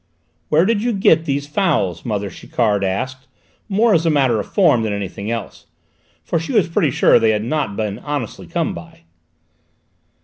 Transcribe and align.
"Where 0.49 0.65
did 0.65 0.81
you 0.81 0.93
get 0.93 1.25
these 1.25 1.45
fowls?" 1.45 2.03
mother 2.05 2.31
Chiquard 2.31 2.83
asked, 2.83 3.27
more 3.69 3.93
as 3.93 4.03
a 4.03 4.09
matter 4.09 4.39
of 4.39 4.51
form 4.51 4.81
than 4.81 4.93
anything 4.93 5.29
else, 5.29 5.67
for 6.23 6.39
she 6.39 6.53
was 6.53 6.67
pretty 6.67 6.89
sure 6.89 7.19
they 7.19 7.29
had 7.29 7.43
not 7.43 7.75
been 7.77 7.99
honestly 7.99 8.47
come 8.47 8.73
by. 8.73 9.01